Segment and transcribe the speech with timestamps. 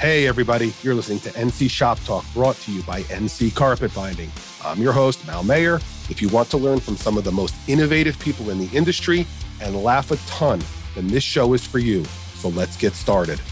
[0.00, 4.32] Hey, everybody, you're listening to NC Shop Talk brought to you by NC Carpet Binding.
[4.64, 5.74] I'm your host, Mal Mayer.
[6.08, 9.26] If you want to learn from some of the most innovative people in the industry
[9.60, 10.62] and laugh a ton,
[10.94, 12.02] then this show is for you.
[12.36, 13.42] So let's get started.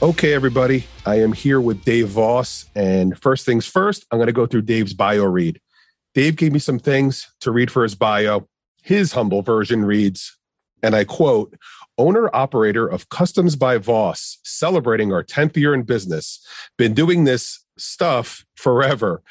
[0.00, 2.66] Okay, everybody, I am here with Dave Voss.
[2.76, 5.60] And first things first, I'm going to go through Dave's bio read.
[6.14, 8.46] Dave gave me some things to read for his bio.
[8.82, 10.36] His humble version reads,
[10.82, 11.56] and I quote,
[11.98, 16.44] owner operator of Customs by Voss, celebrating our 10th year in business.
[16.78, 19.22] Been doing this stuff forever.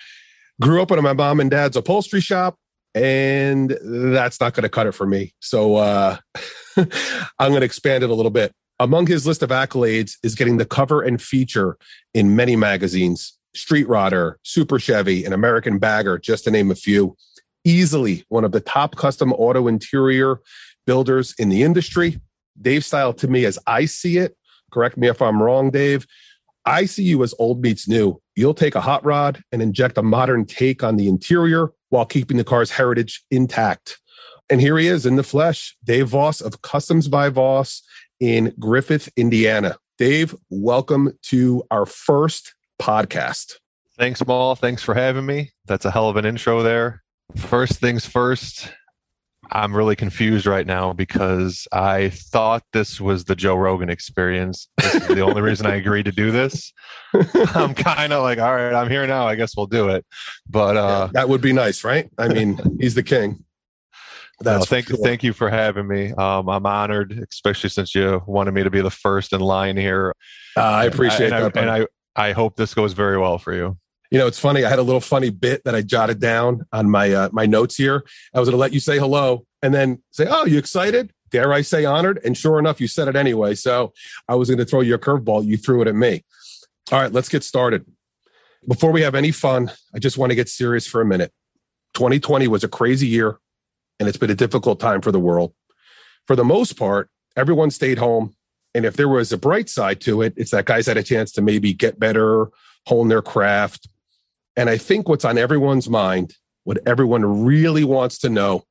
[0.62, 2.57] Grew up in my mom and dad's upholstery shop,
[2.93, 5.34] and that's not going to cut it for me.
[5.40, 6.18] So uh,
[6.77, 8.52] I'm going to expand it a little bit.
[8.79, 11.77] Among his list of accolades is getting the cover and feature
[12.13, 17.18] in many magazines Street Rodder, Super Chevy, and American Bagger, just to name a few.
[17.66, 20.40] Easily one of the top custom auto interior
[20.85, 22.20] builders in the industry.
[22.62, 24.35] Dave style to me, as I see it,
[24.71, 26.05] correct me if I'm wrong, Dave.
[26.65, 28.21] I see you as old meets new.
[28.35, 32.37] You'll take a hot rod and inject a modern take on the interior while keeping
[32.37, 33.99] the car's heritage intact.
[34.49, 37.82] And here he is in the flesh, Dave Voss of Customs by Voss
[38.20, 39.77] in Griffith, Indiana.
[39.98, 43.55] Dave, welcome to our first podcast.
[43.98, 44.55] Thanks, Mal.
[44.55, 45.52] Thanks for having me.
[45.65, 47.04] That's a hell of an intro there.
[47.35, 48.72] First things first,
[49.52, 54.68] I'm really confused right now because I thought this was the Joe Rogan experience.
[54.77, 56.71] This is the only reason I agreed to do this.
[57.55, 59.27] I'm kind of like, all right, I'm here now.
[59.27, 60.05] I guess we'll do it.
[60.48, 62.10] But uh, yeah, that would be nice, right?
[62.18, 63.43] I mean, he's the king.
[64.41, 64.97] That's no, thank sure.
[64.97, 66.14] thank you for having me.
[66.14, 70.14] Um, I'm honored, especially since you wanted me to be the first in line here.
[70.56, 73.53] Uh, I appreciate and that, I, and I I hope this goes very well for
[73.53, 73.78] you.
[74.12, 74.66] You know, it's funny.
[74.66, 77.75] I had a little funny bit that I jotted down on my uh, my notes
[77.75, 78.03] here.
[78.34, 81.53] I was going to let you say hello and then say, "Oh, you excited?" Dare
[81.53, 82.19] I say honored?
[82.24, 83.56] And sure enough, you said it anyway.
[83.56, 83.94] So
[84.28, 85.46] I was going to throw you a curveball.
[85.46, 86.24] You threw it at me.
[86.92, 87.86] All right, let's get started.
[88.68, 91.31] Before we have any fun, I just want to get serious for a minute.
[91.94, 93.40] 2020 was a crazy year,
[94.00, 95.53] and it's been a difficult time for the world.
[96.28, 98.36] For the most part, everyone stayed home.
[98.76, 101.31] And if there was a bright side to it, it's that guys had a chance
[101.34, 102.50] to maybe get better,
[102.86, 103.88] hone their craft,
[104.59, 108.66] and I think what's on everyone's mind, what everyone really wants to know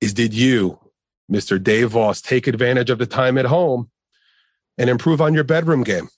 [0.00, 0.78] is did you,
[1.30, 1.60] Mr.
[1.60, 3.90] Dave Voss, take advantage of the time at home
[4.78, 6.08] and improve on your bedroom game?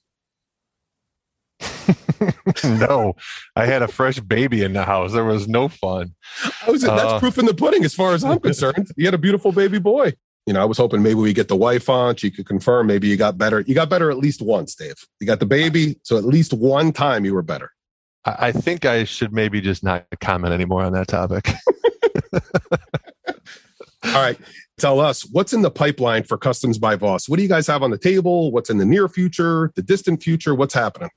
[2.63, 3.15] no,
[3.57, 5.15] I had a fresh baby in the house.
[5.15, 6.15] There was no fun.
[6.67, 8.89] I was, that's uh, proof in the pudding, as far as I'm concerned.
[8.99, 10.13] You had a beautiful baby boy.
[10.45, 12.17] You know, I was hoping maybe we get the wife on.
[12.17, 12.87] She could confirm.
[12.87, 13.61] Maybe you got better.
[13.61, 14.97] You got better at least once, Dave.
[15.21, 17.71] You got the baby, so at least one time you were better.
[18.27, 21.49] I think I should maybe just not comment anymore on that topic.
[24.05, 24.39] All right.
[24.79, 27.29] Tell us what's in the pipeline for Customs by Voss.
[27.29, 28.51] What do you guys have on the table?
[28.51, 30.55] What's in the near future, the distant future?
[30.55, 31.11] What's happening?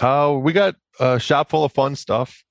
[0.00, 2.42] Uh, we got a shop full of fun stuff.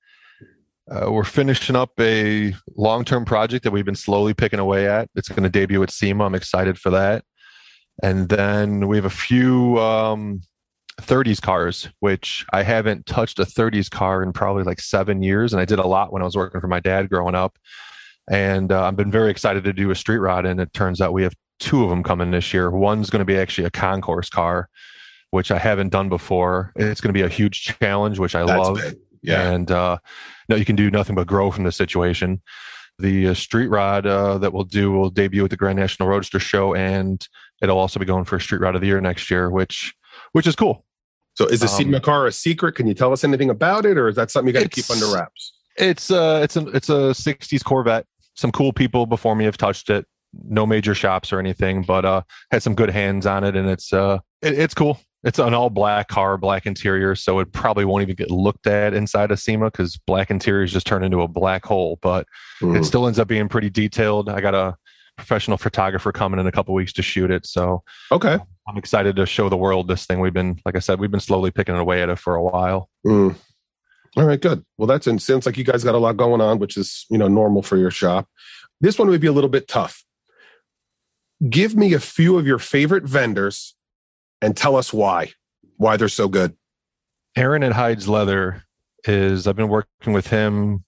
[0.90, 5.08] Uh, we're finishing up a long term project that we've been slowly picking away at.
[5.14, 6.24] It's going to debut at SEMA.
[6.24, 7.24] I'm excited for that.
[8.02, 10.42] And then we have a few um,
[11.00, 15.52] 30s cars, which I haven't touched a 30s car in probably like seven years.
[15.52, 17.58] And I did a lot when I was working for my dad growing up.
[18.30, 20.46] And uh, I've been very excited to do a street rod.
[20.46, 22.70] And it turns out we have two of them coming this year.
[22.70, 24.68] One's going to be actually a concours car,
[25.30, 26.72] which I haven't done before.
[26.76, 28.76] It's going to be a huge challenge, which I That's love.
[28.76, 28.96] Big.
[29.22, 29.50] Yeah.
[29.50, 29.98] And uh,
[30.48, 32.40] no, you can do nothing but grow from the situation.
[32.98, 36.38] The uh, street rod uh, that we'll do will debut at the Grand National Roadster
[36.38, 37.26] Show, and
[37.62, 39.94] it'll also be going for a street rod of the year next year, which
[40.32, 40.84] which is cool.
[41.34, 42.74] So is the um, SEMA car a secret?
[42.74, 44.90] Can you tell us anything about it, or is that something you got to keep
[44.90, 45.52] under wraps?
[45.76, 48.06] It's uh it's a it's a '60s Corvette.
[48.34, 50.06] Some cool people before me have touched it.
[50.44, 53.92] No major shops or anything, but uh had some good hands on it, and it's
[53.92, 55.00] uh it, it's cool.
[55.22, 58.94] It's an all black car, black interior, so it probably won't even get looked at
[58.94, 61.98] inside of SEMA because black interiors just turn into a black hole.
[62.00, 62.26] But
[62.62, 62.76] mm.
[62.76, 64.30] it still ends up being pretty detailed.
[64.30, 64.76] I got a
[65.16, 69.26] professional photographer coming in a couple weeks to shoot it, so okay, I'm excited to
[69.26, 70.20] show the world this thing.
[70.20, 72.88] We've been, like I said, we've been slowly picking away at it for a while.
[73.06, 73.36] Mm.
[74.16, 74.64] All right, good.
[74.76, 77.18] Well, that's it sounds like you guys got a lot going on, which is you
[77.18, 78.28] know normal for your shop.
[78.80, 80.04] This one would be a little bit tough.
[81.48, 83.74] Give me a few of your favorite vendors
[84.42, 85.32] and tell us why,
[85.76, 86.54] why they're so good.
[87.36, 88.64] Aaron at Hides Leather
[89.04, 90.84] is I've been working with him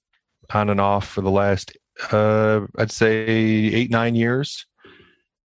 [0.53, 1.77] on and off for the last
[2.11, 4.67] uh, I'd say eight nine years.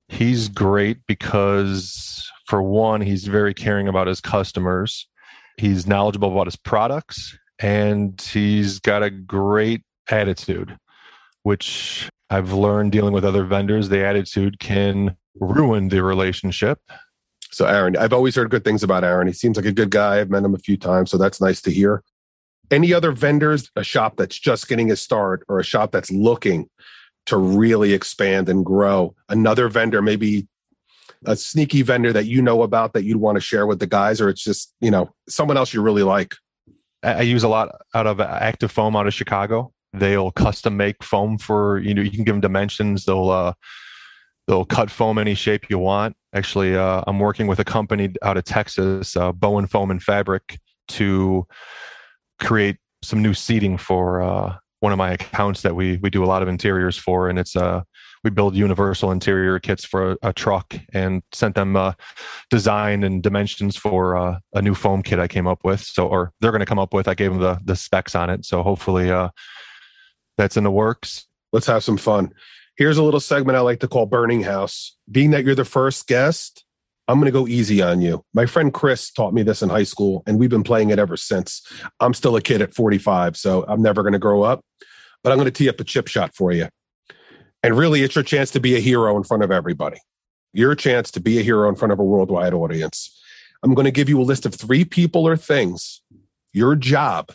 [0.09, 5.09] He's great because, for one, he's very caring about his customers.
[5.56, 10.77] He's knowledgeable about his products and he's got a great attitude,
[11.44, 16.81] which I've learned dealing with other vendors, the attitude can ruin the relationship.
[17.53, 19.27] So, Aaron, I've always heard good things about Aaron.
[19.27, 20.19] He seems like a good guy.
[20.19, 22.03] I've met him a few times, so that's nice to hear.
[22.72, 26.69] Any other vendors, a shop that's just getting a start or a shop that's looking
[27.26, 29.14] to really expand and grow?
[29.28, 30.48] Another vendor, maybe
[31.26, 34.20] a sneaky vendor that you know about that you'd want to share with the guys,
[34.20, 36.34] or it's just, you know, someone else you really like?
[37.02, 39.72] I use a lot out of Active Foam out of Chicago.
[39.92, 43.04] They'll custom make foam for you know you can give them dimensions.
[43.04, 43.52] They'll uh,
[44.46, 46.16] they'll cut foam any shape you want.
[46.32, 50.58] Actually, uh, I'm working with a company out of Texas, uh, Bowen Foam and Fabric,
[50.88, 51.46] to
[52.43, 56.27] create some new seating for uh, one of my accounts that we we do a
[56.27, 57.83] lot of interiors for, and it's uh
[58.25, 61.93] we build universal interior kits for a, a truck and sent them uh,
[62.50, 65.81] design and dimensions for uh, a new foam kit I came up with.
[65.81, 67.09] So, or they're going to come up with.
[67.09, 68.44] I gave them the the specs on it.
[68.44, 69.31] So hopefully, uh,
[70.39, 71.27] that's in the works.
[71.53, 72.33] Let's have some fun.
[72.77, 74.97] Here's a little segment I like to call Burning House.
[75.11, 76.65] Being that you're the first guest,
[77.08, 78.25] I'm going to go easy on you.
[78.32, 81.16] My friend Chris taught me this in high school, and we've been playing it ever
[81.16, 81.66] since.
[82.00, 84.64] I'm still a kid at 45, so I'm never going to grow up.
[85.22, 86.69] But I'm going to tee up a chip shot for you.
[87.62, 89.99] And really, it's your chance to be a hero in front of everybody.
[90.52, 93.19] Your chance to be a hero in front of a worldwide audience.
[93.62, 96.02] I'm going to give you a list of three people or things.
[96.52, 97.32] Your job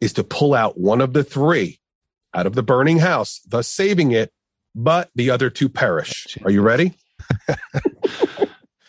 [0.00, 1.80] is to pull out one of the three
[2.34, 4.32] out of the burning house, thus saving it,
[4.74, 6.38] but the other two perish.
[6.44, 6.94] Are you ready?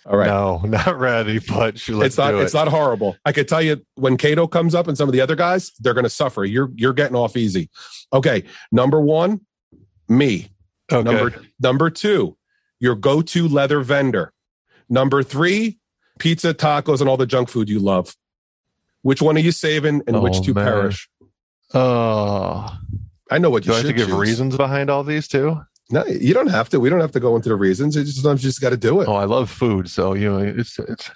[0.05, 0.27] All right.
[0.27, 2.33] No, not ready, but it's not.
[2.33, 2.41] It.
[2.41, 3.15] It's not horrible.
[3.25, 5.93] I could tell you when Cato comes up and some of the other guys, they're
[5.93, 6.43] going to suffer.
[6.43, 7.69] You're you're getting off easy.
[8.11, 9.41] Okay, number one,
[10.09, 10.49] me.
[10.91, 11.09] Okay.
[11.09, 12.37] Number number two,
[12.79, 14.33] your go-to leather vendor.
[14.89, 15.79] Number three,
[16.19, 18.15] pizza, tacos, and all the junk food you love.
[19.01, 20.65] Which one are you saving, and oh, which two man.
[20.65, 21.09] perish?
[21.73, 22.77] Oh,
[23.31, 23.71] I know what you.
[23.71, 24.17] Do I have to give choose.
[24.17, 25.61] reasons behind all these too?
[25.93, 26.79] No, you don't have to.
[26.79, 27.95] We don't have to go into the reasons.
[27.95, 29.07] It's just sometimes you just got to do it.
[29.07, 31.11] Oh, I love food, so you know it's it's.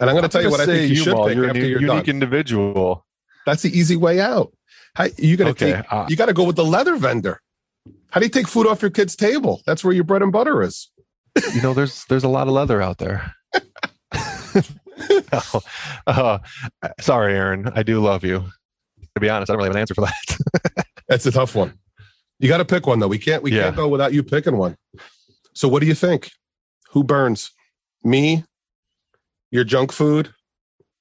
[0.00, 1.60] And I'm going to tell you what I think you, you should pick you're after
[1.60, 2.16] a you're unique done.
[2.16, 3.06] individual.
[3.46, 4.52] That's the easy way out.
[4.96, 5.92] How, you got to okay, take.
[5.92, 7.40] Uh, you got to go with the leather vendor.
[8.10, 9.62] How do you take food off your kid's table?
[9.64, 10.90] That's where your bread and butter is.
[11.54, 13.32] you know, there's there's a lot of leather out there.
[15.32, 15.60] no.
[16.08, 16.38] uh,
[16.98, 17.70] sorry, Aaron.
[17.76, 18.44] I do love you.
[19.14, 20.86] To be honest, I don't really have an answer for that.
[21.08, 21.74] That's a tough one.
[22.40, 23.08] You got to pick one though.
[23.08, 23.42] We can't.
[23.42, 23.64] We yeah.
[23.64, 24.76] can't go without you picking one.
[25.54, 26.32] So, what do you think?
[26.90, 27.52] Who burns?
[28.02, 28.44] Me,
[29.52, 30.34] your junk food,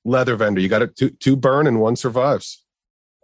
[0.06, 0.62] leather vendor.
[0.62, 0.96] You got it.
[0.96, 2.64] Two, two burn and one survives.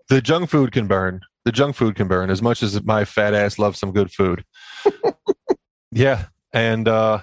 [0.09, 3.33] The junk food can burn the junk food can burn as much as my fat
[3.33, 4.43] ass loves some good food.
[5.91, 7.21] yeah, and uh,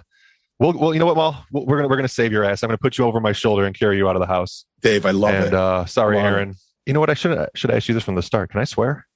[0.59, 1.17] well, well, you know what?
[1.17, 2.63] Well, we're gonna we're gonna save your ass.
[2.63, 4.65] I'm gonna put you over my shoulder and carry you out of the house.
[4.81, 5.55] Dave, I love and, it.
[5.55, 6.55] Uh, sorry, Aaron.
[6.87, 7.11] You know what?
[7.11, 8.51] I should should I ask you this from the start.
[8.51, 9.07] Can I swear?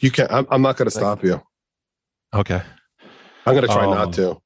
[0.00, 0.26] You can.
[0.30, 1.42] I'm, I'm not gonna stop you.
[2.34, 2.62] Okay.
[3.46, 4.28] I'm gonna try um, not to.
[4.28, 4.42] All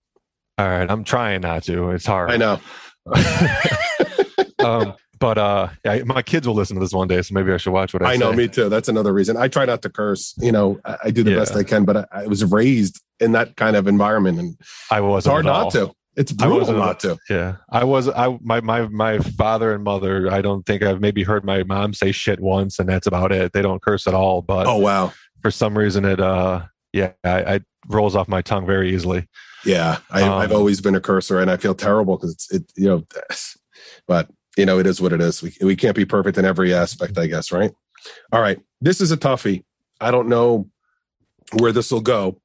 [0.59, 1.91] right, I'm trying not to.
[1.91, 2.31] It's hard.
[2.31, 2.61] I know.
[4.65, 7.57] um, but uh, yeah, my kids will listen to this one day, so maybe I
[7.59, 8.15] should watch what I.
[8.15, 8.69] I know, me too.
[8.69, 9.37] That's another reason.
[9.37, 10.35] I try not to curse.
[10.39, 11.39] You know, I, I do the yeah.
[11.39, 14.59] best I can, but I, I, was raised in that kind of environment, and
[14.91, 15.93] I was hard not to.
[16.17, 17.19] It's brutal not to.
[17.29, 18.09] Yeah, I was.
[18.09, 20.31] I my my my father and mother.
[20.31, 23.53] I don't think I've maybe heard my mom say shit once, and that's about it.
[23.53, 24.43] They don't curse at all.
[24.43, 26.63] But oh wow, for some reason it uh
[26.93, 29.29] yeah, I, I rolls off my tongue very easily.
[29.65, 32.73] Yeah, I, have um, always been a cursor, and I feel terrible because it's it
[32.77, 33.05] you know,
[34.09, 35.43] but you know, it is what it is.
[35.43, 37.73] We, we can't be perfect in every aspect, I guess, right?
[38.33, 38.59] All right.
[38.81, 39.65] This is a toughie.
[40.01, 40.69] I don't know
[41.59, 42.41] where this will go,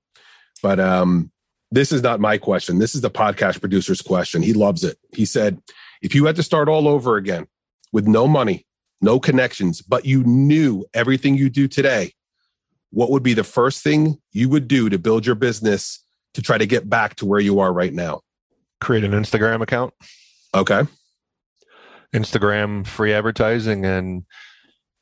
[0.62, 1.32] but um,
[1.72, 2.80] this is not my question.
[2.80, 4.42] This is the podcast producer's question.
[4.42, 4.98] He loves it.
[5.14, 5.62] He said,
[6.02, 7.48] if you had to start all over again
[7.92, 8.66] with no money,
[9.02, 12.14] no connections, but you knew everything you do today,
[12.92, 16.04] what would be the first thing you would do to build your business
[16.34, 18.22] to try to get back to where you are right now?
[18.80, 19.94] Create an Instagram account.
[20.54, 20.84] Okay.
[22.14, 24.24] Instagram free advertising, and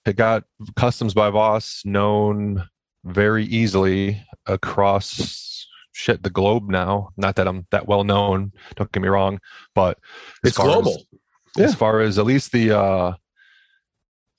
[0.05, 0.43] it got
[0.75, 2.67] Customs by Voss known
[3.03, 5.52] very easily across
[5.93, 7.09] shit the globe now.
[7.17, 9.39] Not that I'm that well known, don't get me wrong,
[9.73, 9.97] but
[10.43, 10.91] it's global.
[10.91, 11.05] As,
[11.57, 11.65] yeah.
[11.65, 13.13] As far as at least the uh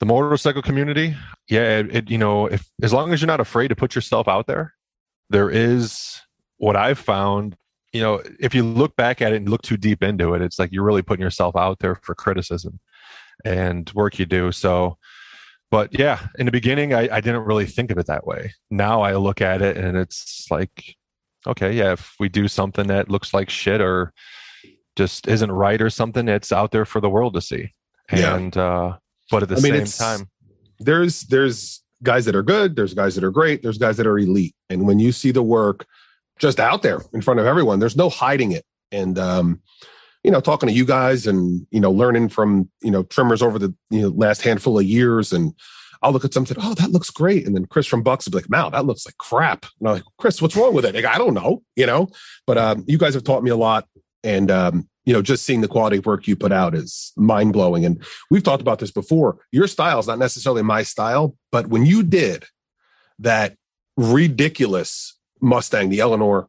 [0.01, 1.17] the motorcycle community,
[1.49, 4.29] yeah, it, it you know, if as long as you're not afraid to put yourself
[4.29, 4.75] out there,
[5.31, 6.21] there is
[6.59, 7.57] what I've found
[7.95, 10.59] you know, if you look back at it and look too deep into it, it's
[10.59, 12.81] like you're really putting yourself out there for criticism
[13.45, 14.51] and work you do.
[14.51, 14.99] So,
[15.71, 18.53] but yeah, in the beginning, I, I didn't really think of it that way.
[18.69, 20.97] Now I look at it and it's like,
[21.47, 24.13] okay, yeah, if we do something that looks like shit or
[24.97, 27.73] just isn't right or something, it's out there for the world to see.
[28.09, 28.63] And, yeah.
[28.63, 28.97] uh,
[29.31, 30.29] but at the I mean, same time,
[30.79, 34.19] there's, there's, guys that are good, there's guys that are great, there's guys that are
[34.19, 34.55] elite.
[34.71, 35.87] And when you see the work
[36.39, 38.65] just out there in front of everyone, there's no hiding it.
[38.93, 39.61] And um,
[40.23, 43.59] you know, talking to you guys and you know, learning from you know trimmers over
[43.59, 45.53] the you know last handful of years, and
[46.05, 48.39] I'll look at something, oh, that looks great, and then Chris from Bucks will be
[48.39, 51.07] like, "Wow, that looks like crap." And I'm like, "Chris, what's wrong with it?" Like,
[51.07, 52.09] I don't know, you know.
[52.47, 53.89] But um, you guys have taught me a lot,
[54.23, 57.55] and um, you know, just seeing the quality of work you put out is mind
[57.55, 57.87] blowing.
[57.87, 59.39] And we've talked about this before.
[59.51, 62.45] Your style is not necessarily my style, but when you did
[63.21, 63.57] that
[63.97, 66.49] ridiculous Mustang, the Eleanor,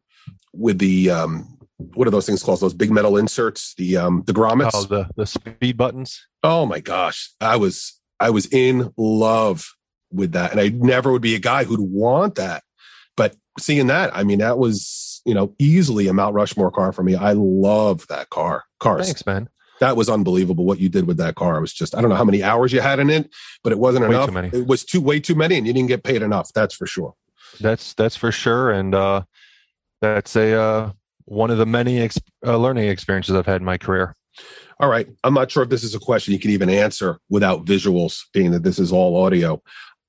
[0.52, 1.58] with the um,
[1.94, 2.60] what are those things called?
[2.60, 4.72] Those big metal inserts, the um, the grommets.
[4.74, 6.26] Oh, the the speed buttons.
[6.42, 9.74] Oh my gosh, I was I was in love
[10.10, 12.62] with that, and I never would be a guy who'd want that.
[13.16, 17.02] But seeing that, I mean, that was you know, easily a Mount Rushmore car for
[17.02, 17.16] me.
[17.16, 18.64] I love that car.
[18.78, 19.06] Cars.
[19.06, 19.50] Thanks, man.
[19.80, 21.58] That was unbelievable what you did with that car.
[21.58, 23.28] It was just I don't know how many hours you had in it,
[23.62, 24.54] but it wasn't way enough.
[24.54, 26.50] It was too way too many, and you didn't get paid enough.
[26.54, 27.14] That's for sure.
[27.60, 29.22] That's that's for sure, and uh,
[30.00, 30.92] that's a uh,
[31.26, 34.14] one of the many ex- uh, learning experiences I've had in my career.
[34.78, 37.64] All right, I'm not sure if this is a question you can even answer without
[37.64, 39.62] visuals, being that this is all audio,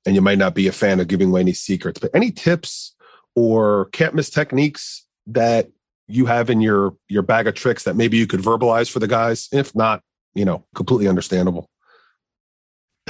[0.06, 2.00] and you might not be a fan of giving away any secrets.
[2.00, 2.96] But any tips
[3.36, 5.70] or can't miss techniques that
[6.08, 9.08] you have in your your bag of tricks that maybe you could verbalize for the
[9.08, 9.48] guys?
[9.54, 10.02] If not,
[10.36, 11.70] you know, completely understandable.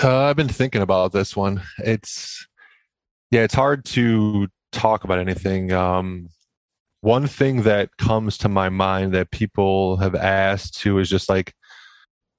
[0.02, 1.64] Uh, I've been thinking about this one.
[1.80, 2.46] It's
[3.32, 5.72] yeah, it's hard to talk about anything.
[5.72, 6.30] Um,
[7.02, 11.54] one thing that comes to my mind that people have asked too is just like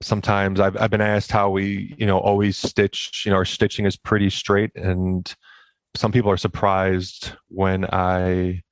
[0.03, 3.23] sometimes I've I've been asked how we you know always stitch.
[3.25, 5.33] You know, our stitching is pretty straight, and
[5.95, 8.63] some people are surprised when I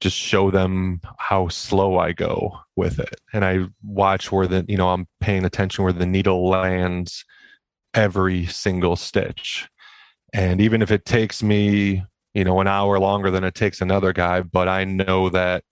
[0.00, 3.20] just show them how slow I go with it.
[3.32, 7.24] And I watch where the, you know, I'm paying attention where the needle lands
[7.94, 9.68] every single stitch.
[10.32, 12.04] And even if it takes me,
[12.34, 15.64] you know, an hour longer than it takes another guy, but I know that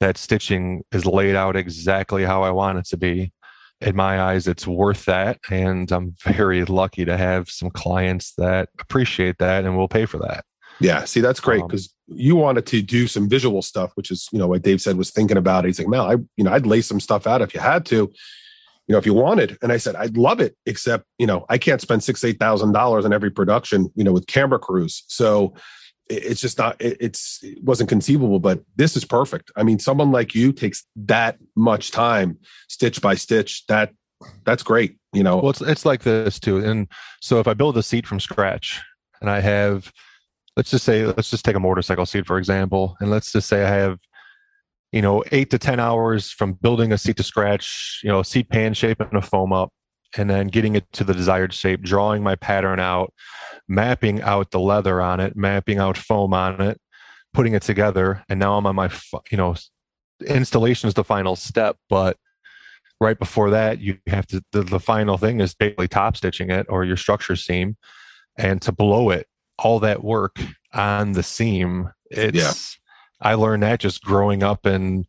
[0.00, 3.32] that stitching is laid out exactly how I want it to be.
[3.80, 5.38] In my eyes, it's worth that.
[5.50, 10.18] And I'm very lucky to have some clients that appreciate that and will pay for
[10.18, 10.44] that.
[10.80, 14.28] Yeah, see, that's great because um, you wanted to do some visual stuff, which is,
[14.32, 15.64] you know, what Dave said was thinking about.
[15.64, 15.68] It.
[15.68, 17.96] He's like, Mel, I, you know, I'd lay some stuff out if you had to,
[17.96, 18.12] you
[18.92, 19.58] know, if you wanted.
[19.62, 22.72] And I said, I'd love it, except, you know, I can't spend six, eight thousand
[22.72, 25.04] dollars on every production, you know, with camera crews.
[25.06, 25.54] So
[26.12, 29.50] it's just not, it's, it wasn't conceivable, but this is perfect.
[29.56, 32.38] I mean, someone like you takes that much time,
[32.68, 33.66] stitch by stitch.
[33.66, 33.92] That
[34.44, 34.98] that's great.
[35.12, 36.58] You know, well, it's it's like this too.
[36.58, 36.88] And
[37.20, 38.80] so if I build a seat from scratch
[39.20, 39.92] and I have
[40.56, 43.64] let's just say let's just take a motorcycle seat for example and let's just say
[43.64, 43.98] i have
[44.92, 48.48] you know eight to ten hours from building a seat to scratch you know seat
[48.50, 49.70] pan shape and a foam up
[50.16, 53.12] and then getting it to the desired shape drawing my pattern out
[53.68, 56.80] mapping out the leather on it mapping out foam on it
[57.32, 58.90] putting it together and now i'm on my
[59.30, 59.54] you know
[60.26, 62.16] installation is the final step but
[63.00, 66.66] right before that you have to the, the final thing is basically top stitching it
[66.68, 67.76] or your structure seam
[68.36, 69.26] and to blow it
[69.58, 70.36] all that work
[70.72, 71.90] on the seam.
[72.10, 72.52] It's yeah.
[73.30, 75.06] I learned that just growing up and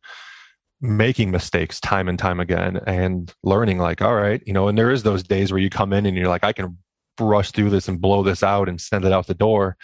[0.84, 4.92] making mistakes time and time again and learning like all right you know and there
[4.92, 6.78] is those days where you come in and you're like i can
[7.16, 9.78] brush through this and blow this out and send it out the door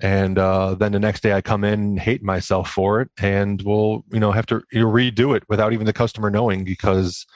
[0.00, 4.04] and uh, then the next day i come in hate myself for it and we'll
[4.12, 7.26] you know have to you redo it without even the customer knowing because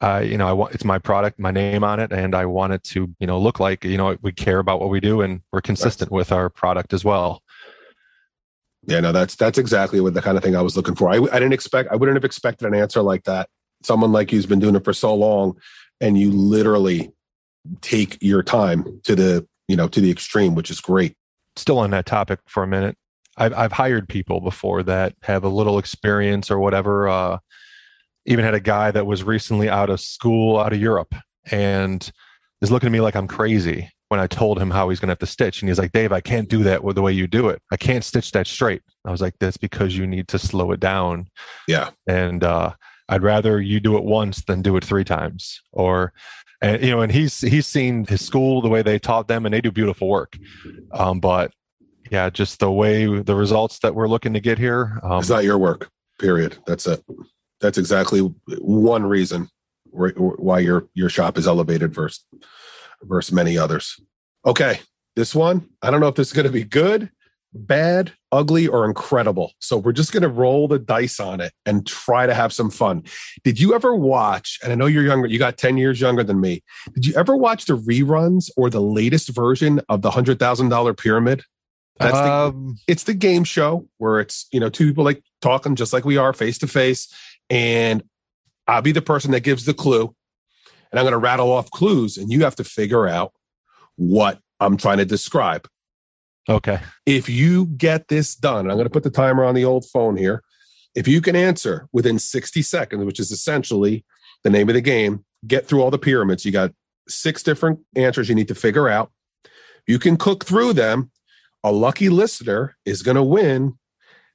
[0.00, 2.72] i you know, I want it's my product, my name on it, and I want
[2.72, 5.40] it to, you know, look like you know we care about what we do and
[5.52, 6.16] we're consistent right.
[6.16, 7.43] with our product as well.
[8.86, 11.10] Yeah, no, that's that's exactly what the kind of thing I was looking for.
[11.10, 13.48] I, I didn't expect, I wouldn't have expected an answer like that.
[13.82, 15.58] Someone like you's been doing it for so long,
[16.00, 17.12] and you literally
[17.80, 21.14] take your time to the, you know, to the extreme, which is great.
[21.56, 22.96] Still on that topic for a minute.
[23.36, 27.08] I've I've hired people before that have a little experience or whatever.
[27.08, 27.38] Uh,
[28.26, 31.14] even had a guy that was recently out of school out of Europe
[31.50, 32.10] and
[32.62, 35.12] is looking at me like I'm crazy when I told him how he's going to
[35.12, 35.60] have to stitch.
[35.60, 37.60] And he's like, Dave, I can't do that with the way you do it.
[37.72, 38.80] I can't stitch that straight.
[39.04, 41.26] I was like, that's because you need to slow it down.
[41.66, 41.90] Yeah.
[42.06, 42.74] And uh,
[43.08, 45.60] I'd rather you do it once than do it three times.
[45.72, 46.12] Or,
[46.62, 49.52] and you know, and he's he's seen his school the way they taught them, and
[49.52, 50.38] they do beautiful work.
[50.92, 51.50] Um, but
[52.12, 55.00] yeah, just the way the results that we're looking to get here.
[55.02, 55.90] Um, it's not your work.
[56.20, 56.56] Period.
[56.66, 57.02] That's it
[57.64, 58.20] that's exactly
[58.60, 59.48] one reason
[59.90, 62.24] why your your shop is elevated versus
[63.06, 64.00] versus many others.
[64.46, 64.80] Okay,
[65.16, 67.10] this one I don't know if this is going to be good,
[67.54, 69.52] bad, ugly, or incredible.
[69.60, 72.70] So we're just going to roll the dice on it and try to have some
[72.70, 73.04] fun.
[73.44, 76.40] Did you ever watch, and I know you're younger, you got 10 years younger than
[76.40, 76.62] me.
[76.94, 81.42] Did you ever watch the reruns or the latest version of the $100,000 pyramid?
[81.98, 85.76] That's the, Um, it's the game show where it's, you know, two people like talking
[85.76, 87.06] just like we are face to face.
[87.50, 88.02] And
[88.66, 90.14] I'll be the person that gives the clue.
[90.94, 93.32] And I'm going to rattle off clues and you have to figure out
[93.96, 95.66] what I'm trying to describe
[96.48, 96.78] okay.
[97.04, 100.16] if you get this done, I'm going to put the timer on the old phone
[100.16, 100.44] here.
[100.94, 104.04] If you can answer within 60 seconds, which is essentially
[104.44, 106.44] the name of the game, get through all the pyramids.
[106.44, 106.70] You got
[107.08, 109.10] six different answers you need to figure out.
[109.88, 111.10] You can cook through them.
[111.64, 113.80] A lucky listener is going to win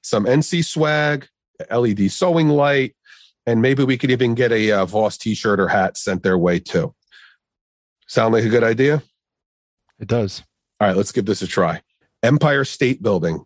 [0.03, 1.29] some NC swag,
[1.71, 2.97] LED sewing light,
[3.45, 6.59] and maybe we could even get a uh, Voss t-shirt or hat sent their way
[6.59, 6.93] too.
[8.07, 9.03] Sound like a good idea?
[9.99, 10.43] It does.
[10.79, 11.81] All right, let's give this a try.
[12.23, 13.43] Empire State Building,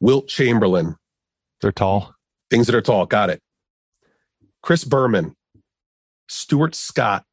[0.00, 0.96] Wilt Chamberlain,
[1.60, 2.14] They're tall.
[2.50, 3.06] things that are tall.
[3.06, 3.40] Got it.
[4.62, 5.34] Chris Berman,
[6.28, 7.24] Stuart Scott,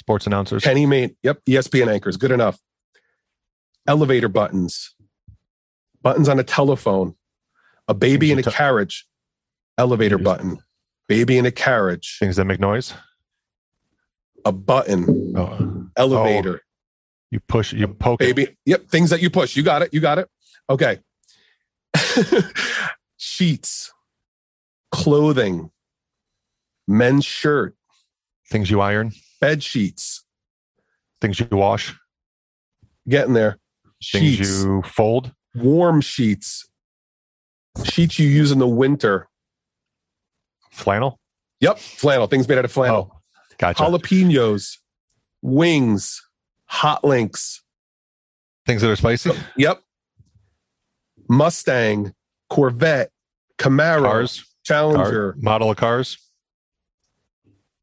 [0.00, 0.62] Sports announcers.
[0.62, 1.16] Kenny Mayne.
[1.22, 2.16] Yep, ESPN anchors.
[2.18, 2.58] Good enough.
[3.86, 4.94] Elevator buttons,
[6.02, 7.14] buttons on a telephone,
[7.88, 9.06] a baby in a t- carriage,
[9.78, 10.58] elevator button,
[11.08, 12.94] baby in a carriage, Things that make noise.
[14.44, 16.66] a button, Oh, elevator, oh.
[17.30, 18.34] you push, you poke it.
[18.36, 18.56] baby.
[18.66, 19.56] Yep, things that you push.
[19.56, 19.92] You got it.
[19.94, 20.28] You got it.
[20.70, 20.98] Okay.
[23.16, 23.92] Sheets,
[24.92, 25.70] clothing,
[26.86, 27.74] men's shirt,
[28.50, 29.12] Things you iron.
[29.40, 30.24] bed sheets.
[31.20, 31.94] Things you wash.
[33.08, 33.58] Getting there.
[34.02, 35.32] Things Sheets, you fold.
[35.54, 36.68] warm sheets,
[37.84, 39.28] sheets you use in the winter.
[40.74, 41.18] Flannel.
[41.60, 42.26] Yep, flannel.
[42.26, 43.10] Things made out of flannel.
[43.14, 43.20] Oh,
[43.58, 43.82] gotcha.
[43.82, 44.78] Jalapenos,
[45.40, 46.20] wings,
[46.66, 47.62] hot links.
[48.66, 49.30] Things that are spicy.
[49.56, 49.80] Yep.
[51.28, 52.12] Mustang,
[52.50, 53.10] Corvette,
[53.58, 54.44] Camaro, Cars.
[54.64, 56.18] Challenger, Car, model of cars.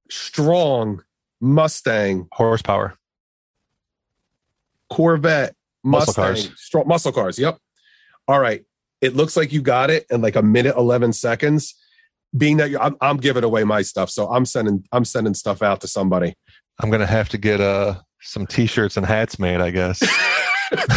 [0.09, 1.03] strong
[1.39, 2.95] Mustang, Horsepower.
[4.89, 6.51] Corvette, Muscle cars.
[6.57, 7.39] strong muscle cars.
[7.39, 7.57] Yep.
[8.27, 8.63] All right.
[8.99, 11.75] It looks like you got it in like a minute eleven seconds.
[12.37, 15.61] Being that you're, I'm, I'm giving away my stuff, so I'm sending I'm sending stuff
[15.61, 16.33] out to somebody.
[16.79, 19.59] I'm gonna have to get uh some t-shirts and hats made.
[19.61, 20.01] I guess.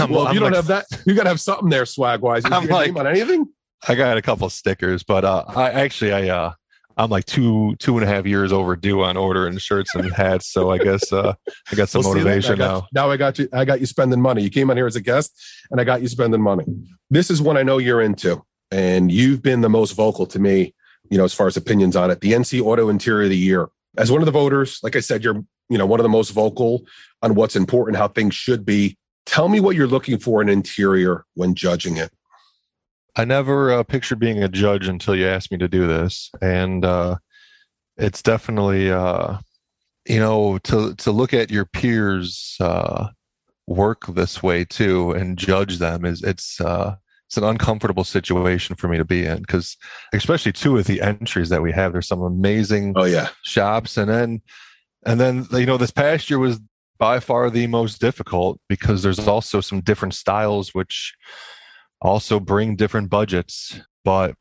[0.08, 2.20] Well, if I'm you don't like- have that, you got to have something there swag
[2.20, 2.44] wise.
[2.44, 3.48] Is I'm like- on anything?
[3.88, 6.52] I got a couple of stickers, but uh, I actually I uh
[6.96, 10.52] I'm like two two and a half years overdue on ordering shirts and hats.
[10.52, 11.34] So I guess uh
[11.72, 12.24] I got some We'll see that.
[12.24, 13.02] motivation I got- now.
[13.06, 13.48] Now I got you.
[13.52, 14.42] I got you spending money.
[14.44, 15.36] You came on here as a guest,
[15.72, 16.64] and I got you spending money.
[17.10, 20.72] This is one I know you're into, and you've been the most vocal to me.
[21.10, 23.68] You know, as far as opinions on it, the NC Auto Interior of the Year.
[23.96, 26.30] As one of the voters, like I said, you're you know one of the most
[26.30, 26.84] vocal
[27.22, 28.96] on what's important, how things should be.
[29.26, 32.12] Tell me what you're looking for in interior when judging it.
[33.16, 36.84] I never uh, pictured being a judge until you asked me to do this, and
[36.84, 37.16] uh,
[37.96, 39.38] it's definitely uh,
[40.06, 43.08] you know to to look at your peers uh,
[43.66, 46.96] work this way too and judge them is it's uh,
[47.34, 49.76] it's an uncomfortable situation for me to be in because
[50.12, 54.08] especially two of the entries that we have there's some amazing Oh yeah, shops and
[54.08, 54.40] then
[55.04, 56.60] and then you know this past year was
[56.96, 61.12] by far the most difficult because there's also some different styles which
[62.00, 63.80] also bring different budgets.
[64.04, 64.36] But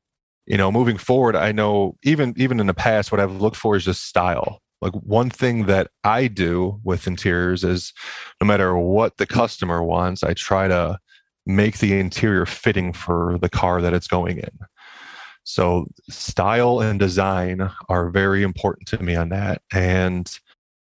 [0.45, 3.75] you know moving forward i know even even in the past what i've looked for
[3.75, 4.59] is just style.
[4.81, 7.91] Like one thing that i do with interiors is
[8.39, 10.99] no matter what the customer wants i try to
[11.45, 14.59] make the interior fitting for the car that it's going in.
[15.43, 20.31] So style and design are very important to me on that and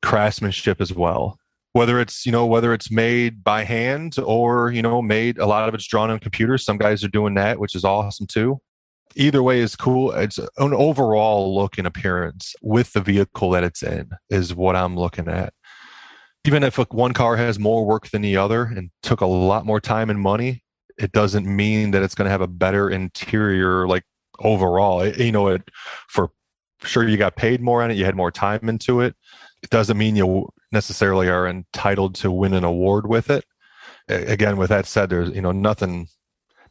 [0.02, 1.38] craftsmanship as well.
[1.74, 5.70] Whether it's you know whether it's made by hand or you know made a lot
[5.70, 6.66] of it's drawn on computers.
[6.66, 8.60] Some guys are doing that which is awesome too.
[9.16, 10.12] Either way is cool.
[10.12, 14.96] It's an overall look and appearance with the vehicle that it's in is what i'm
[14.96, 15.54] looking at
[16.46, 19.80] even if one car has more work than the other and took a lot more
[19.80, 20.64] time and money
[21.00, 24.04] it doesn't mean that it's going to have a better interior like
[24.40, 25.02] overall.
[25.02, 25.64] It- you know it
[26.08, 26.30] for
[26.84, 29.16] sure you got paid more on it you had more time into it.
[29.64, 33.46] It doesn't mean you necessarily are entitled to win an award with it.
[34.08, 36.08] Again with that said there's you know nothing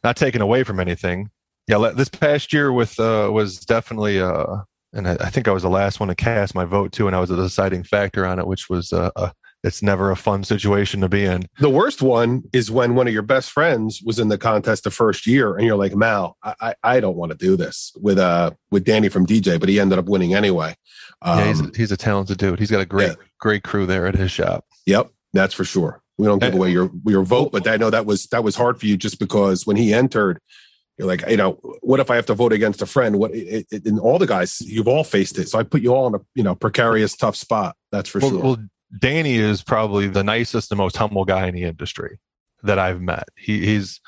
[0.03, 1.29] not taken away from anything.
[1.67, 4.57] Yeah this past year with uh was definitely uh
[4.91, 7.19] and I, think i was the last one to cast my vote too and i
[7.19, 9.29] was a deciding factor on it which was uh, uh
[9.63, 13.13] it's never a fun situation to be in the worst one is when one of
[13.13, 16.53] your best friends was in the contest the first year, and you're like, Mal, I
[16.61, 19.79] I, I don't want to do this with uh with Danny from DJ, but he
[19.79, 20.75] ended up winning anyway.
[21.25, 23.25] yeah he's, Um, he's a talented dude he's got a great yeah.
[23.39, 26.01] great crew there at his shop Yep, that's for sure.
[26.17, 28.79] We don't give away your your vote, but I know that was that was hard
[28.79, 30.39] for you just because when he entered,
[30.97, 33.19] you're like, you know, what if I have to vote against a friend?
[33.19, 33.33] What?
[33.33, 35.47] It, it, and all the guys, you've all faced it.
[35.47, 37.75] So I put you all in a you know precarious, tough spot.
[37.91, 38.41] That's for well, sure.
[38.41, 38.57] Well,
[38.97, 42.19] Danny is probably the nicest and most humble guy in the industry
[42.63, 43.25] that I've met.
[43.37, 44.01] He, he's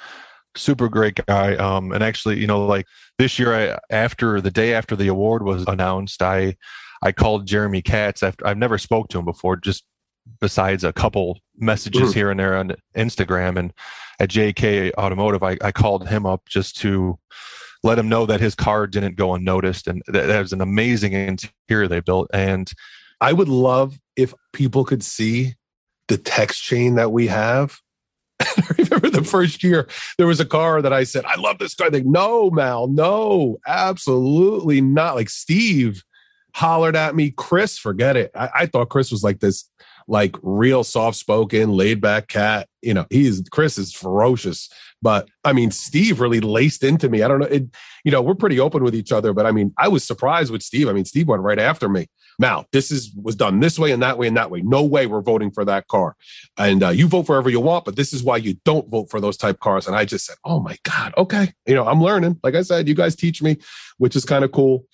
[0.55, 1.55] super great guy.
[1.55, 5.43] Um, and actually, you know, like this year, I after the day after the award
[5.43, 6.55] was announced, I
[7.03, 9.85] I called Jeremy Katz after I've never spoke to him before, just
[10.39, 12.11] besides a couple messages mm-hmm.
[12.13, 13.73] here and there on Instagram and
[14.19, 17.17] at JK Automotive, I, I called him up just to
[17.83, 21.13] let him know that his car didn't go unnoticed and that, that was an amazing
[21.13, 22.29] interior they built.
[22.31, 22.71] And
[23.21, 25.53] I would love if people could see
[26.07, 27.79] the text chain that we have.
[28.41, 31.75] I remember the first year there was a car that I said, I love this
[31.75, 31.91] car.
[31.91, 35.15] They no, Mal, no, absolutely not.
[35.15, 36.03] Like Steve
[36.55, 38.31] hollered at me, Chris, forget it.
[38.35, 39.69] I, I thought Chris was like this
[40.07, 42.67] like real soft spoken, laid back cat.
[42.81, 44.69] You know, he's Chris is ferocious,
[45.01, 47.23] but I mean, Steve really laced into me.
[47.23, 47.47] I don't know.
[47.47, 47.65] It,
[48.03, 50.63] you know, we're pretty open with each other, but I mean, I was surprised with
[50.63, 50.87] Steve.
[50.87, 52.07] I mean, Steve went right after me.
[52.39, 54.61] Now, this is was done this way and that way and that way.
[54.61, 56.15] No way we're voting for that car.
[56.57, 59.09] And uh, you vote for whatever you want, but this is why you don't vote
[59.11, 59.85] for those type cars.
[59.85, 61.53] And I just said, oh my God, okay.
[61.67, 62.39] You know, I'm learning.
[62.43, 63.57] Like I said, you guys teach me,
[63.97, 64.85] which is kind of cool.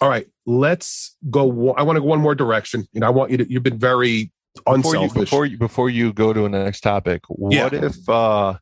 [0.00, 1.72] All right, let's go.
[1.74, 2.86] I want to go one more direction.
[2.92, 3.50] You know, I want you to.
[3.50, 4.30] You've been very
[4.64, 7.68] before you, before you before you go to the next topic, what yeah.
[7.72, 8.54] if uh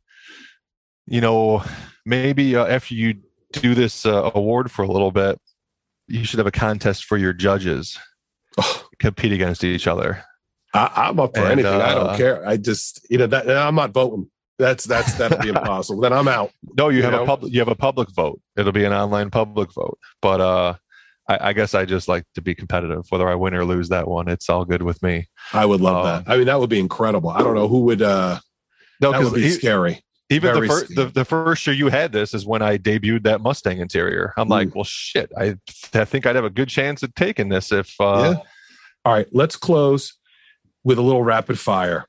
[1.06, 1.62] you know
[2.04, 3.14] maybe uh, after you
[3.52, 5.40] do this uh, award for a little bit,
[6.08, 7.98] you should have a contest for your judges
[8.98, 10.24] compete against each other.
[10.72, 11.80] I, am up for and, anything.
[11.80, 12.48] Uh, I don't uh, care.
[12.48, 14.30] I just you know that I'm not voting.
[14.58, 16.00] That's that's that'll be impossible.
[16.00, 16.50] then I'm out.
[16.76, 17.22] No, you, you have know?
[17.22, 18.40] a public you have a public vote.
[18.56, 19.98] It'll be an online public vote.
[20.20, 20.74] But uh
[21.28, 23.06] I, I, guess I just like to be competitive.
[23.08, 25.26] Whether I win or lose that one, it's all good with me.
[25.52, 26.32] I would love um, that.
[26.32, 27.30] I mean, that would be incredible.
[27.30, 28.02] I don't know who would.
[28.02, 28.40] uh
[29.00, 30.04] No, that would be he, scary.
[30.30, 33.40] Even the first the, the first year you had this is when I debuted that
[33.40, 34.32] Mustang interior.
[34.36, 35.30] I'm like, well, shit.
[35.38, 35.56] I
[35.92, 37.94] I think I'd have a good chance at taking this if.
[38.00, 38.42] uh yeah.
[39.06, 40.14] All right, let's close
[40.82, 42.06] with a little rapid fire.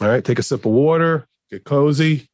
[0.00, 2.30] All right, take a sip of water, get cozy,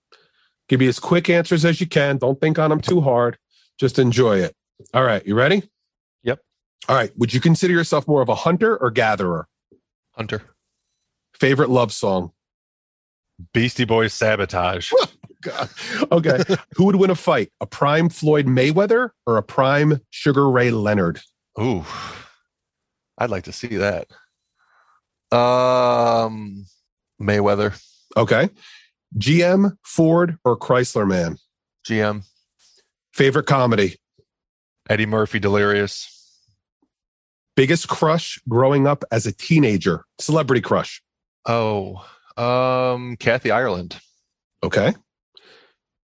[0.68, 2.18] give me as quick answers as you can.
[2.18, 3.38] Don't think on them too hard.
[3.76, 4.54] Just enjoy it.
[4.94, 5.68] All right, you ready?
[6.88, 7.10] All right.
[7.16, 9.48] Would you consider yourself more of a hunter or gatherer?
[10.12, 10.42] Hunter.
[11.34, 12.32] Favorite love song?
[13.52, 14.92] Beastie Boys Sabotage.
[15.42, 15.68] God.
[16.10, 16.42] Okay.
[16.76, 17.52] Who would win a fight?
[17.60, 21.20] A prime Floyd Mayweather or a prime Sugar Ray Leonard?
[21.60, 21.84] Ooh.
[23.16, 24.08] I'd like to see that.
[25.30, 26.66] Um
[27.20, 27.80] Mayweather.
[28.16, 28.48] Okay.
[29.16, 31.38] GM, Ford, or Chrysler man?
[31.86, 32.24] GM.
[33.12, 33.96] Favorite comedy?
[34.88, 36.17] Eddie Murphy Delirious.
[37.58, 41.02] Biggest crush growing up as a teenager, celebrity crush.
[41.44, 43.98] Oh, um, Kathy Ireland.
[44.62, 44.94] Okay.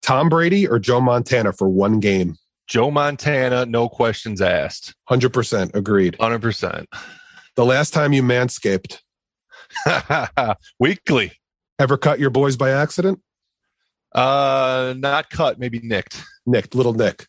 [0.02, 2.38] Tom Brady or Joe Montana for one game?
[2.70, 4.96] Joe Montana, no questions asked.
[5.10, 6.16] 100% agreed.
[6.22, 6.86] 100%.
[7.58, 9.00] The last time you manscaped?
[10.80, 11.34] Weekly.
[11.78, 13.20] Ever cut your boys by accident?
[14.16, 16.24] Uh, not cut, maybe nicked.
[16.46, 17.28] Nicked, little nick.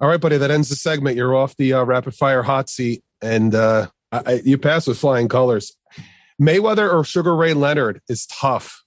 [0.00, 1.16] All right, buddy, that ends the segment.
[1.16, 5.28] You're off the uh, rapid fire hot seat and uh, I, you pass with flying
[5.28, 5.76] colors.
[6.40, 8.82] Mayweather or Sugar Ray Leonard is tough.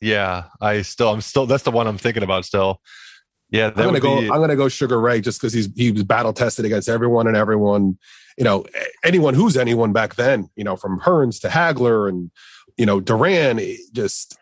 [0.00, 1.46] Yeah, I still, I'm still.
[1.46, 2.80] That's the one I'm thinking about still.
[3.50, 4.20] Yeah, I'm gonna go.
[4.20, 4.30] Be...
[4.30, 7.36] I'm gonna go Sugar Ray just because he's he was battle tested against everyone and
[7.36, 7.98] everyone.
[8.36, 8.64] You know,
[9.04, 10.50] anyone who's anyone back then.
[10.56, 12.30] You know, from Hearns to Hagler and
[12.76, 13.60] you know Duran.
[13.92, 14.38] Just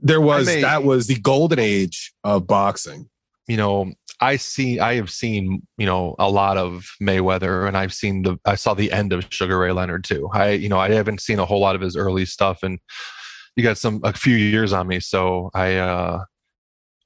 [0.00, 3.08] there was may, that was the golden age of boxing.
[3.48, 7.92] You know, I see I have seen, you know, a lot of Mayweather and I've
[7.92, 10.30] seen the I saw the end of Sugar Ray Leonard too.
[10.32, 12.78] I you know, I haven't seen a whole lot of his early stuff and
[13.56, 16.24] you got some a few years on me, so I uh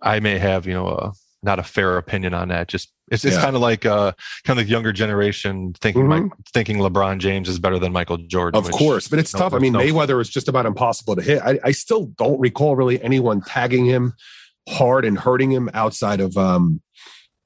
[0.03, 2.69] I may have, you know, a not a fair opinion on that.
[2.69, 3.41] Just it's it's yeah.
[3.41, 4.13] kind of like uh
[4.45, 6.29] kind of like younger generation thinking mm-hmm.
[6.53, 8.59] thinking LeBron James is better than Michael Jordan.
[8.59, 9.55] Of which, course, but it's tough.
[9.55, 11.41] I mean, no, Mayweather is just about impossible to hit.
[11.43, 14.13] I, I still don't recall really anyone tagging him
[14.69, 16.83] hard and hurting him outside of um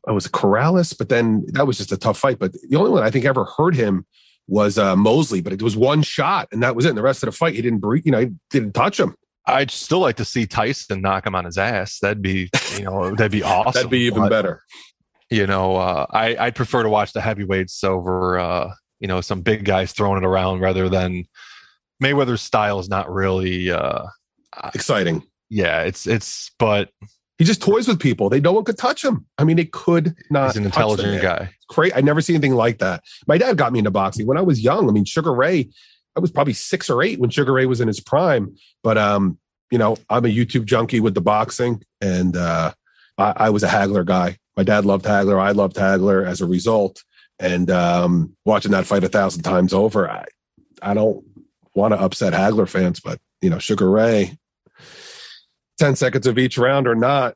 [0.09, 2.39] I was Corrales, but then that was just a tough fight.
[2.39, 4.07] But the only one I think ever hurt him
[4.47, 6.91] was uh, Mosley, but it was one shot and that was it.
[6.91, 9.15] And the rest of the fight, he didn't breathe, you know, he didn't touch him.
[9.47, 11.99] I'd still like to see Tyson knock him on his ass.
[12.01, 13.73] That'd be, you know, that'd be awesome.
[13.73, 14.63] that'd be even but, better.
[15.31, 19.43] You know, uh, I I'd prefer to watch the heavyweights over, uh, you know, some
[19.43, 21.25] big guys throwing it around rather than
[22.03, 24.03] Mayweather's style is not really uh,
[24.75, 25.23] exciting.
[25.49, 26.91] Yeah, it's it's but
[27.41, 28.29] he just toys with people.
[28.29, 29.25] They no one could touch him.
[29.39, 30.49] I mean, they could not.
[30.49, 31.49] He's an intelligent guy.
[31.71, 31.97] Great.
[31.97, 33.03] I never see anything like that.
[33.27, 34.91] My dad got me into boxing when I was young.
[34.91, 35.71] I mean, Sugar Ray.
[36.15, 38.55] I was probably six or eight when Sugar Ray was in his prime.
[38.83, 39.39] But um,
[39.71, 42.75] you know, I'm a YouTube junkie with the boxing, and uh,
[43.17, 44.37] I, I was a Hagler guy.
[44.55, 45.41] My dad loved Hagler.
[45.41, 47.03] I loved Hagler as a result.
[47.39, 50.27] And um, watching that fight a thousand times over, I,
[50.83, 51.25] I don't
[51.75, 54.37] want to upset Hagler fans, but you know, Sugar Ray,
[55.81, 57.35] 10 seconds of each round or not,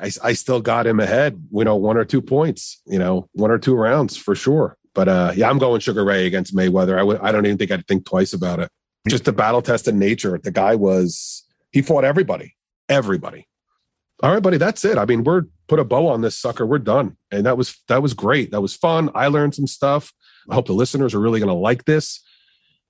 [0.00, 3.50] I, I still got him ahead, you know, one or two points, you know, one
[3.50, 4.78] or two rounds for sure.
[4.94, 7.20] But uh, yeah, I'm going Sugar Ray against Mayweather.
[7.22, 8.70] I don't even think I'd think twice about it.
[9.08, 10.38] Just the battle test in nature.
[10.42, 12.56] The guy was, he fought everybody,
[12.88, 13.46] everybody.
[14.22, 14.96] All right, buddy, that's it.
[14.96, 16.66] I mean, we're put a bow on this sucker.
[16.66, 17.16] We're done.
[17.30, 18.50] And that was, that was great.
[18.52, 19.10] That was fun.
[19.14, 20.12] I learned some stuff.
[20.48, 22.22] I hope the listeners are really going to like this.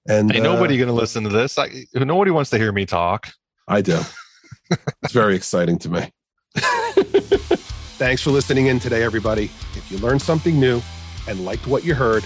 [0.08, 1.58] And Ain't uh, nobody going to listen to this.
[1.58, 3.30] I, nobody wants to hear me talk.
[3.68, 4.00] I do.
[5.02, 6.12] It's very exciting to me.
[8.00, 9.44] Thanks for listening in today, everybody.
[9.74, 10.80] If you learned something new
[11.28, 12.24] and liked what you heard,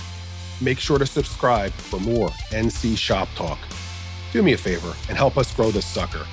[0.61, 3.59] make sure to subscribe for more NC Shop Talk.
[4.33, 6.27] Do me a favor and help us grow this sucker.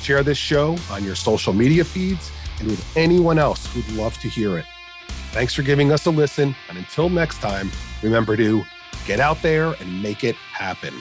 [0.00, 4.28] Share this show on your social media feeds and with anyone else who'd love to
[4.28, 4.64] hear it.
[5.32, 6.54] Thanks for giving us a listen.
[6.68, 7.70] And until next time,
[8.02, 8.62] remember to
[9.06, 10.94] get out there and make it happen.